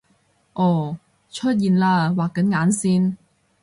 [0.55, 0.97] 噢
[1.29, 3.17] 出現喇畫緊眼線！